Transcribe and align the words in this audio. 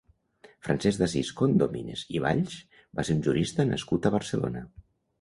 Francesc 0.67 1.01
d'Asís 1.01 1.29
Condomines 1.41 2.07
i 2.17 2.23
Valls 2.25 2.57
va 3.01 3.09
ser 3.11 3.21
un 3.21 3.25
jurista 3.31 3.71
nascut 3.75 4.09
a 4.13 4.17
Barcelona. 4.21 4.69